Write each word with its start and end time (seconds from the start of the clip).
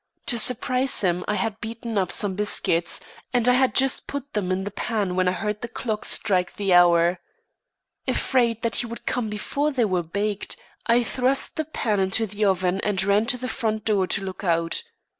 To 0.25 0.37
surprise 0.39 1.01
him 1.01 1.23
I 1.27 1.35
had 1.35 1.61
beaten 1.61 1.95
up 1.95 2.11
some 2.11 2.33
biscuits, 2.33 3.01
and 3.33 3.47
I 3.47 3.53
had 3.53 3.75
just 3.75 4.07
put 4.07 4.33
them 4.33 4.51
in 4.51 4.63
the 4.63 4.71
pan 4.71 5.15
when 5.15 5.27
I 5.27 5.31
heard 5.31 5.61
the 5.61 5.67
clock 5.67 6.05
strike 6.05 6.55
the 6.55 6.73
hour. 6.73 7.19
Afraid 8.07 8.63
that 8.63 8.77
he 8.77 8.87
would 8.87 9.05
come 9.05 9.29
before 9.29 9.69
they 9.69 9.85
were 9.85 10.01
baked, 10.01 10.57
I 10.87 11.03
thrust 11.03 11.55
the 11.55 11.65
pan 11.65 11.99
into 11.99 12.25
the 12.25 12.45
oven 12.45 12.81
and 12.83 13.03
ran 13.03 13.27
to 13.27 13.37
the 13.37 13.47
front 13.47 13.85
door 13.85 14.07
to 14.07 14.23
look 14.23 14.43
out. 14.43 14.81